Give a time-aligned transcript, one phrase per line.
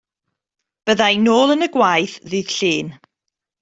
[0.85, 2.95] Bydda i nôl yn y gwaith ddydd Llun.